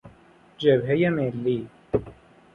جبههی 0.57 1.09
ملی 1.09 1.69